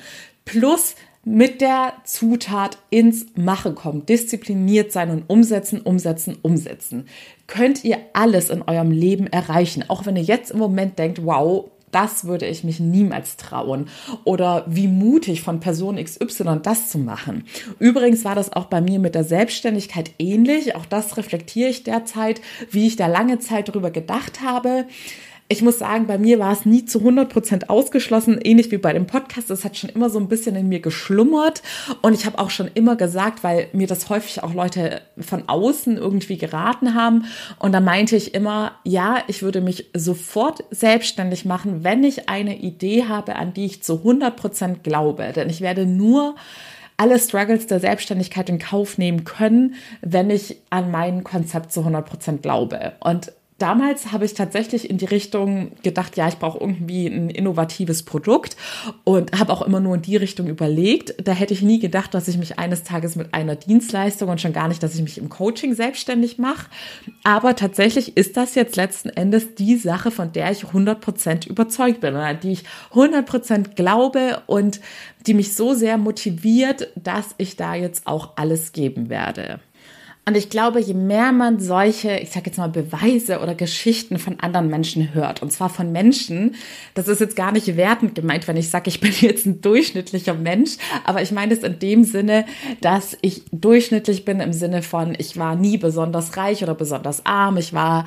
Plus 0.45 0.97
mit 1.25 1.61
der 1.61 1.95
Zutat 2.05 2.79
ins 2.91 3.27
Machen 3.37 3.75
kommen, 3.75 4.07
diszipliniert 4.07 4.91
sein 4.91 5.11
und 5.11 5.25
umsetzen, 5.29 5.81
umsetzen, 5.81 6.37
umsetzen, 6.43 7.07
könnt 7.47 7.85
ihr 7.85 7.99
alles 8.13 8.51
in 8.51 8.63
eurem 8.63 8.91
Leben 8.91 9.29
erreichen. 9.29 9.85
Auch 9.89 10.05
wenn 10.05 10.17
ihr 10.17 10.23
jetzt 10.23 10.51
im 10.51 10.59
Moment 10.59 10.99
denkt, 10.99 11.25
wow, 11.25 11.71
das 11.93 12.25
würde 12.25 12.47
ich 12.47 12.65
mich 12.65 12.81
niemals 12.81 13.37
trauen. 13.37 13.89
Oder 14.25 14.65
wie 14.67 14.89
mutig 14.89 15.43
von 15.43 15.61
Person 15.61 16.03
XY 16.03 16.61
das 16.63 16.91
zu 16.91 16.99
machen. 16.99 17.45
Übrigens 17.79 18.25
war 18.25 18.35
das 18.35 18.53
auch 18.53 18.65
bei 18.65 18.81
mir 18.81 18.99
mit 18.99 19.15
der 19.15 19.25
Selbstständigkeit 19.25 20.11
ähnlich. 20.19 20.75
Auch 20.75 20.87
das 20.87 21.17
reflektiere 21.19 21.69
ich 21.69 21.85
derzeit, 21.85 22.41
wie 22.71 22.87
ich 22.87 22.97
da 22.97 23.07
lange 23.07 23.39
Zeit 23.39 23.69
darüber 23.69 23.91
gedacht 23.91 24.41
habe 24.41 24.87
ich 25.53 25.61
muss 25.61 25.79
sagen, 25.79 26.07
bei 26.07 26.17
mir 26.17 26.39
war 26.39 26.51
es 26.53 26.65
nie 26.65 26.87
zu 26.87 27.01
100 27.01 27.29
Prozent 27.29 27.69
ausgeschlossen, 27.69 28.41
ähnlich 28.43 28.71
wie 28.71 28.79
bei 28.79 28.95
dem 28.95 29.07
Podcast. 29.07 29.51
Es 29.51 29.65
hat 29.65 29.77
schon 29.77 29.91
immer 29.91 30.09
so 30.09 30.19
ein 30.19 30.29
bisschen 30.29 30.57
in 30.57 30.67
mir 30.67 30.81
geschlummert 30.81 31.63
und 32.01 32.15
ich 32.15 32.25
habe 32.25 32.39
auch 32.39 32.49
schon 32.49 32.71
immer 32.73 32.97
gesagt, 32.97 33.45
weil 33.45 33.69
mir 33.75 33.87
das 33.87 34.09
häufig 34.09 34.43
auch 34.43 34.55
Leute 34.55 35.03
von 35.19 35.49
außen 35.49 35.99
irgendwie 35.99 36.39
geraten 36.39 36.95
haben 36.95 37.27
und 37.59 37.73
da 37.73 37.81
meinte 37.81 38.17
ich 38.17 38.35
immer, 38.35 38.73
ja, 38.85 39.19
ich 39.27 39.43
würde 39.43 39.61
mich 39.61 39.91
sofort 39.95 40.65
selbstständig 40.71 41.45
machen, 41.45 41.85
wenn 41.85 42.03
ich 42.03 42.31
eine 42.31 42.57
Idee 42.57 43.05
habe, 43.05 43.37
an 43.37 43.53
die 43.53 43.67
ich 43.67 43.83
zu 43.83 43.99
100 43.99 44.35
Prozent 44.35 44.83
glaube, 44.83 45.33
denn 45.37 45.51
ich 45.51 45.61
werde 45.61 45.85
nur 45.85 46.35
alle 46.97 47.19
Struggles 47.19 47.67
der 47.67 47.81
Selbstständigkeit 47.81 48.49
in 48.49 48.59
Kauf 48.59 48.97
nehmen 48.97 49.25
können, 49.25 49.75
wenn 50.01 50.31
ich 50.31 50.57
an 50.71 50.91
mein 50.91 51.25
Konzept 51.25 51.73
zu 51.73 51.81
100 51.81 52.07
Prozent 52.07 52.43
glaube. 52.43 52.93
Und 53.01 53.33
damals 53.63 54.11
habe 54.11 54.25
ich 54.25 54.35
tatsächlich 54.35 54.91
in 54.91 54.99
die 54.99 55.05
Richtung 55.05 55.71
gedacht, 55.83 56.17
ja, 56.17 56.27
ich 56.27 56.39
brauche 56.39 56.59
irgendwie 56.59 57.07
ein 57.07 57.31
innovatives 57.31 58.03
Produkt 58.03 58.57
und 59.05 59.39
habe 59.39 59.53
auch 59.53 59.63
immer 59.63 59.79
nur 59.79 59.95
in 59.95 60.03
die 60.03 60.17
Richtung 60.17 60.49
überlegt. 60.49 61.15
Da 61.25 61.33
hätte 61.33 61.55
ich 61.55 61.63
nie 61.63 61.79
gedacht, 61.79 62.13
dass 62.13 62.27
ich 62.27 62.37
mich 62.37 62.59
eines 62.59 62.83
Tages 62.83 63.15
mit 63.15 63.33
einer 63.33 63.55
Dienstleistung 63.55 64.29
und 64.29 64.41
schon 64.41 64.53
gar 64.53 64.67
nicht, 64.67 64.83
dass 64.83 64.97
ich 64.97 65.03
mich 65.03 65.17
im 65.17 65.29
Coaching 65.29 65.75
selbstständig 65.75 66.39
mache. 66.39 66.67
Aber 67.23 67.55
tatsächlich 67.55 68.17
ist 68.17 68.37
das 68.37 68.57
jetzt 68.57 68.75
letzten 68.75 69.11
Endes 69.11 69.55
die 69.55 69.77
Sache, 69.77 70.11
von 70.11 70.33
der 70.33 70.51
ich 70.51 70.65
100% 70.65 71.49
überzeugt 71.49 72.01
bin, 72.01 72.15
oder 72.15 72.35
die 72.35 72.53
ich 72.53 72.65
100% 72.93 73.77
glaube 73.77 74.43
und 74.47 74.81
die 75.27 75.35
mich 75.35 75.55
so 75.55 75.73
sehr 75.73 75.99
motiviert, 75.99 76.89
dass 76.97 77.37
ich 77.39 77.57
da 77.57 77.77
jetzt 77.77 78.09
auch 78.09 78.31
alles 78.35 78.73
geben 78.73 79.09
werde. 79.09 79.61
Und 80.25 80.37
ich 80.37 80.51
glaube, 80.51 80.79
je 80.79 80.95
mehr 80.95 81.33
man 81.33 81.59
solche, 81.59 82.17
ich 82.19 82.31
sage 82.31 82.47
jetzt 82.47 82.57
mal 82.57 82.69
Beweise 82.69 83.41
oder 83.41 83.57
Geschichten 83.57 84.21
von 84.21 84.39
anderen 84.39 84.69
Menschen 84.69 85.15
hört, 85.15 85.43
und 85.43 85.51
zwar 85.51 85.69
von 85.69 85.91
Menschen, 85.91 86.55
das 86.95 87.09
ist 87.09 87.21
jetzt 87.21 87.35
gar 87.35 87.51
nicht 87.51 87.77
wertend 87.77 88.15
gemeint, 88.15 88.47
wenn 88.47 88.57
ich 88.57 88.71
sage, 88.71 88.89
ich 88.89 89.01
bin 89.01 89.13
jetzt 89.21 89.47
ein 89.47 89.61
durchschnittlicher 89.61 90.35
Mensch, 90.35 90.77
aber 91.05 91.23
ich 91.23 91.33
meine 91.33 91.53
es 91.55 91.65
in 91.65 91.81
dem 91.81 92.05
Sinne, 92.05 92.45
dass 92.81 93.19
ich 93.21 93.43
durchschnittlich 93.51 94.25
bin 94.25 94.39
im 94.39 94.53
Sinne 94.53 94.83
von, 94.83 95.17
ich 95.19 95.37
war 95.39 95.57
nie 95.57 95.77
besonders 95.77 96.37
reich 96.37 96.63
oder 96.63 96.77
besonders 96.77 97.27
arm, 97.27 97.57
ich 97.57 97.73
war 97.73 98.05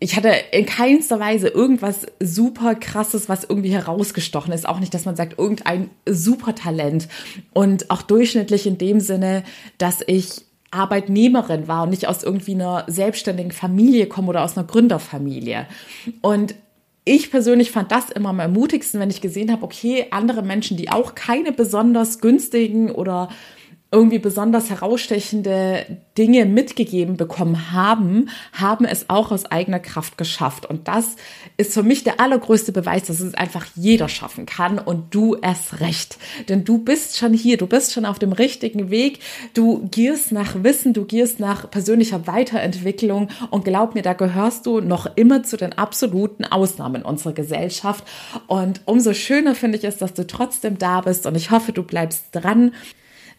ich 0.00 0.16
hatte 0.16 0.34
in 0.50 0.66
keinster 0.66 1.20
Weise 1.20 1.46
irgendwas 1.46 2.06
super 2.18 2.74
krasses, 2.74 3.28
was 3.28 3.44
irgendwie 3.44 3.70
herausgestochen 3.70 4.52
ist. 4.52 4.68
Auch 4.68 4.80
nicht, 4.80 4.92
dass 4.94 5.04
man 5.04 5.14
sagt, 5.14 5.38
irgendein 5.38 5.90
super 6.06 6.56
Talent. 6.56 7.06
Und 7.52 7.88
auch 7.88 8.02
durchschnittlich 8.02 8.66
in 8.66 8.78
dem 8.78 8.98
Sinne, 8.98 9.44
dass 9.78 10.00
ich 10.04 10.42
Arbeitnehmerin 10.72 11.68
war 11.68 11.84
und 11.84 11.90
nicht 11.90 12.08
aus 12.08 12.22
irgendwie 12.22 12.54
einer 12.54 12.84
selbstständigen 12.88 13.52
Familie 13.52 14.06
komme 14.06 14.28
oder 14.28 14.42
aus 14.42 14.56
einer 14.56 14.66
Gründerfamilie. 14.66 15.66
Und 16.20 16.54
ich 17.04 17.30
persönlich 17.30 17.70
fand 17.70 17.92
das 17.92 18.10
immer 18.10 18.30
am 18.30 18.40
ermutigsten, 18.40 19.00
wenn 19.00 19.10
ich 19.10 19.20
gesehen 19.20 19.50
habe, 19.52 19.64
okay, 19.64 20.06
andere 20.10 20.42
Menschen, 20.42 20.76
die 20.76 20.90
auch 20.90 21.14
keine 21.14 21.52
besonders 21.52 22.20
günstigen 22.20 22.90
oder 22.90 23.28
irgendwie 23.92 24.18
besonders 24.18 24.70
herausstechende 24.70 25.84
Dinge 26.16 26.46
mitgegeben 26.46 27.18
bekommen 27.18 27.72
haben, 27.72 28.30
haben 28.52 28.86
es 28.86 29.10
auch 29.10 29.30
aus 29.30 29.44
eigener 29.44 29.80
Kraft 29.80 30.16
geschafft. 30.16 30.64
Und 30.64 30.88
das 30.88 31.16
ist 31.58 31.74
für 31.74 31.82
mich 31.82 32.02
der 32.02 32.18
allergrößte 32.18 32.72
Beweis, 32.72 33.04
dass 33.04 33.20
es 33.20 33.34
einfach 33.34 33.66
jeder 33.74 34.08
schaffen 34.08 34.46
kann 34.46 34.78
und 34.78 35.14
du 35.14 35.36
erst 35.36 35.80
recht. 35.80 36.16
Denn 36.48 36.64
du 36.64 36.78
bist 36.78 37.18
schon 37.18 37.34
hier, 37.34 37.58
du 37.58 37.66
bist 37.66 37.92
schon 37.92 38.06
auf 38.06 38.18
dem 38.18 38.32
richtigen 38.32 38.90
Weg, 38.90 39.20
du 39.52 39.86
gierst 39.90 40.32
nach 40.32 40.62
Wissen, 40.62 40.94
du 40.94 41.04
gierst 41.04 41.38
nach 41.38 41.70
persönlicher 41.70 42.26
Weiterentwicklung 42.26 43.28
und 43.50 43.64
glaub 43.64 43.94
mir, 43.94 44.02
da 44.02 44.14
gehörst 44.14 44.64
du 44.64 44.80
noch 44.80 45.06
immer 45.16 45.42
zu 45.42 45.58
den 45.58 45.74
absoluten 45.74 46.46
Ausnahmen 46.46 47.02
unserer 47.02 47.34
Gesellschaft. 47.34 48.04
Und 48.46 48.80
umso 48.86 49.12
schöner 49.12 49.54
finde 49.54 49.76
ich 49.76 49.84
es, 49.84 49.98
dass 49.98 50.14
du 50.14 50.26
trotzdem 50.26 50.78
da 50.78 51.02
bist 51.02 51.26
und 51.26 51.36
ich 51.36 51.50
hoffe, 51.50 51.72
du 51.72 51.82
bleibst 51.82 52.24
dran. 52.32 52.72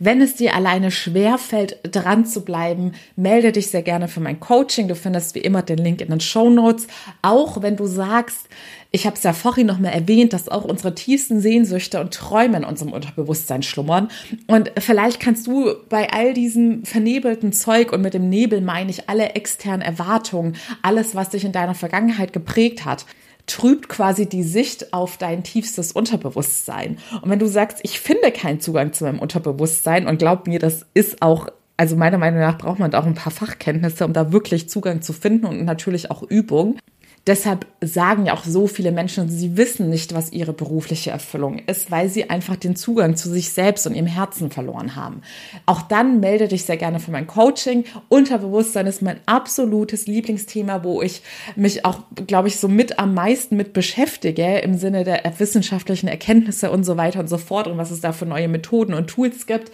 Wenn 0.06 0.20
es 0.20 0.36
dir 0.36 0.54
alleine 0.54 0.92
schwerfällt, 0.92 1.78
dran 1.84 2.26
zu 2.26 2.44
bleiben, 2.44 2.92
melde 3.16 3.54
dich 3.54 3.68
sehr 3.68 3.84
gerne 3.84 4.10
für 4.10 4.20
mein 4.20 4.42
Coaching. 4.42 4.90
Du 4.90 4.96
findest 4.96 5.34
wie 5.34 5.40
immer 5.40 5.62
den 5.62 5.78
Link 5.78 6.02
in 6.02 6.10
den 6.10 6.20
Show 6.20 6.50
Notes. 6.50 6.88
Auch 7.22 7.62
wenn 7.62 7.78
du 7.78 7.86
sagst, 7.86 8.50
ich 8.92 9.06
habe 9.06 9.16
es 9.16 9.24
ja 9.24 9.32
vorhin 9.32 9.66
noch 9.66 9.80
mal 9.80 9.94
erwähnt, 9.94 10.34
dass 10.34 10.50
auch 10.50 10.66
unsere 10.66 10.94
tiefsten 10.94 11.40
Sehnsüchte 11.40 12.02
und 12.02 12.14
Träume 12.14 12.58
in 12.58 12.66
unserem 12.66 12.92
Unterbewusstsein 12.92 13.64
schlummern. 13.64 14.10
Und 14.48 14.74
vielleicht 14.78 15.22
kannst 15.22 15.48
du 15.48 15.74
bei 15.88 16.12
all 16.12 16.34
diesem 16.34 16.84
vernebelten 16.84 17.54
Zeug 17.54 17.94
und 17.94 18.02
mit 18.02 18.14
dem 18.14 18.28
Nebel 18.28 18.60
meine 18.60 18.90
ich 18.90 19.08
alle 19.08 19.30
externen 19.36 19.82
Erwartungen, 19.82 20.58
alles, 20.82 21.16
was 21.16 21.30
dich 21.30 21.46
in 21.46 21.54
deiner 21.54 21.76
Vergangenheit 21.76 22.34
geprägt 22.34 22.84
hat, 22.84 23.06
trübt 23.46 23.90
quasi 23.90 24.28
die 24.28 24.44
Sicht 24.44 24.94
auf 24.94 25.18
dein 25.18 25.44
tiefstes 25.44 25.92
Unterbewusstsein. 25.92 26.98
Und 27.22 27.30
wenn 27.30 27.40
du 27.40 27.48
sagst, 27.48 27.80
ich 27.84 28.00
finde 28.00 28.32
keinen 28.32 28.60
Zugang 28.60 28.94
zu 28.94 29.04
meinem 29.04 29.20
Unterbewusstsein 29.20 30.08
und 30.08 30.18
glaub 30.18 30.48
mir, 30.48 30.60
das 30.60 30.86
ist 30.94 31.22
auch 31.22 31.50
also 31.76 31.96
meiner 31.96 32.18
Meinung 32.18 32.40
nach 32.40 32.58
braucht 32.58 32.80
man 32.80 32.92
da 32.92 33.00
auch 33.00 33.06
ein 33.06 33.16
paar 33.16 33.32
Fachkenntnisse, 33.32 34.06
um 34.06 34.14
da 34.14 34.32
wirklich 34.32 34.70
Zugang 34.70 35.02
zu 35.02 35.12
finden 35.12 35.46
und 35.46 35.66
natürlich 35.66 36.12
auch 36.12 36.24
Übung. 36.24 36.78
Deshalb 37.26 37.66
sagen 37.80 38.26
ja 38.26 38.34
auch 38.34 38.44
so 38.44 38.68
viele 38.68 38.92
Menschen, 38.92 39.30
sie 39.30 39.56
wissen 39.56 39.90
nicht, 39.90 40.14
was 40.14 40.34
ihre 40.34 40.52
berufliche 40.52 41.12
Erfüllung 41.12 41.60
ist, 41.68 41.90
weil 41.90 42.10
sie 42.10 42.30
einfach 42.30 42.58
den 42.58 42.76
Zugang 42.76 43.16
zu 43.16 43.30
sich 43.30 43.52
selbst 43.52 43.88
und 43.88 43.96
ihrem 43.96 44.08
Herzen 44.08 44.52
verloren 44.52 44.98
haben. 44.98 45.22
Auch 45.66 45.84
dann 45.84 46.20
melde 46.20 46.50
dich 46.50 46.66
sehr 46.66 46.76
gerne 46.76 47.00
für 47.00 47.12
mein 47.12 47.26
Coaching. 47.26 47.86
Unterbewusstsein 48.10 48.88
ist 48.88 49.02
mein 49.02 49.22
absolutes 49.26 50.06
Lieblingsthema, 50.06 50.84
wo 50.84 51.02
ich 51.02 51.22
mich 51.56 51.86
auch, 51.86 52.00
glaube 52.28 52.50
ich, 52.50 52.58
so 52.58 52.68
mit 52.68 53.00
am 53.00 53.14
meisten 53.14 53.56
mit 53.56 53.72
beschäftige 53.72 54.58
im 54.58 54.78
Sinne 54.78 55.06
der 55.06 55.24
wissenschaftlichen 55.38 56.10
Erkenntnisse 56.10 56.72
und 56.72 56.84
so 56.84 56.98
weiter 56.98 57.22
und 57.22 57.30
so 57.30 57.38
fort 57.38 57.68
und 57.68 57.78
was 57.78 57.92
es 57.92 58.02
da 58.02 58.12
für 58.12 58.26
neue 58.26 58.50
Methoden 58.50 58.94
und 58.94 59.08
Tools 59.08 59.48
gibt. 59.48 59.72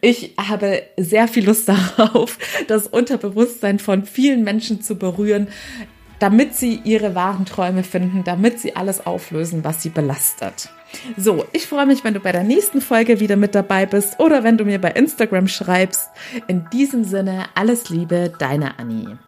Ich 0.00 0.32
habe 0.38 0.82
sehr 0.96 1.28
viel 1.28 1.44
Lust 1.44 1.68
darauf, 1.98 2.38
das 2.66 2.86
Unterbewusstsein 2.86 3.78
von 3.78 4.06
vielen 4.06 4.42
Menschen 4.42 4.80
zu 4.80 4.96
berühren 4.96 5.48
damit 6.18 6.54
sie 6.54 6.80
ihre 6.84 7.14
wahren 7.14 7.46
Träume 7.46 7.82
finden, 7.82 8.24
damit 8.24 8.60
sie 8.60 8.76
alles 8.76 9.06
auflösen, 9.06 9.64
was 9.64 9.82
sie 9.82 9.90
belastet. 9.90 10.70
So, 11.16 11.44
ich 11.52 11.66
freue 11.66 11.86
mich, 11.86 12.04
wenn 12.04 12.14
du 12.14 12.20
bei 12.20 12.32
der 12.32 12.44
nächsten 12.44 12.80
Folge 12.80 13.20
wieder 13.20 13.36
mit 13.36 13.54
dabei 13.54 13.86
bist 13.86 14.18
oder 14.20 14.42
wenn 14.42 14.56
du 14.56 14.64
mir 14.64 14.80
bei 14.80 14.90
Instagram 14.92 15.48
schreibst. 15.48 16.10
In 16.46 16.68
diesem 16.72 17.04
Sinne, 17.04 17.44
alles 17.54 17.90
Liebe, 17.90 18.32
deine 18.38 18.78
Annie. 18.78 19.18